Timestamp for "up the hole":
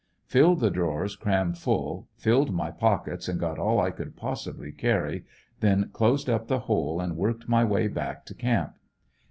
6.27-6.99